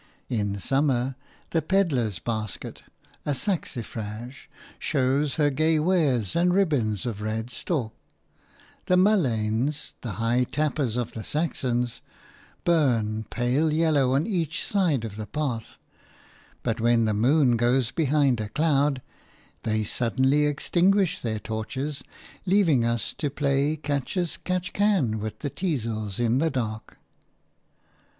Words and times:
In 0.29 0.57
summer, 0.57 1.15
the 1.51 1.61
Pedlar's 1.61 2.17
basket– 2.17 2.81
a 3.23 3.35
saxifrage– 3.35 4.47
shows 4.79 5.35
her 5.35 5.51
gay 5.51 5.77
wares 5.77 6.35
and 6.35 6.51
ribands 6.51 7.05
of 7.05 7.21
red 7.21 7.51
stalk; 7.51 7.93
the 8.87 8.97
mulleins– 8.97 9.93
the 10.01 10.13
hig 10.15 10.49
tapers 10.49 10.97
of 10.97 11.11
the 11.11 11.23
Saxons– 11.23 12.01
burn, 12.65 13.25
pale 13.25 13.71
yellow, 13.71 14.15
on 14.15 14.25
each 14.25 14.65
side 14.65 15.05
of 15.05 15.17
the 15.17 15.27
path, 15.27 15.77
but 16.63 16.81
when 16.81 17.05
the 17.05 17.13
moon 17.13 17.55
goes 17.55 17.91
behind 17.91 18.39
a 18.41 18.49
cloud, 18.49 19.03
they 19.61 19.83
suddenly 19.83 20.47
extinguish 20.47 21.19
their 21.21 21.37
torches, 21.37 22.01
leaving 22.47 22.83
us 22.83 23.13
to 23.13 23.29
play 23.29 23.75
catch 23.75 24.17
as 24.17 24.37
catch 24.37 24.73
can 24.73 25.19
with 25.19 25.37
the 25.41 25.51
teazels 25.51 26.19
in 26.19 26.39
the 26.39 26.49
dark. 26.49 26.97